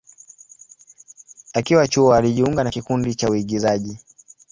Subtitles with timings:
[1.53, 3.97] Akiwa chuo, alijiunga na kikundi cha uigizaji.